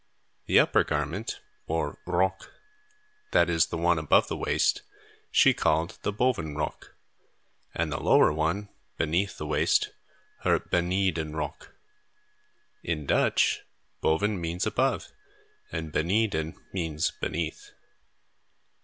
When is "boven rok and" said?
6.11-7.91